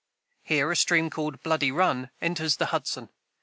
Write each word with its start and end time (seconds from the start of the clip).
Here 0.41 0.71
a 0.71 0.75
stream 0.75 1.11
called 1.11 1.43
Bloody 1.43 1.71
Run 1.71 2.09
enters 2.21 2.57
the 2.57 2.65
Hudson. 2.73 3.09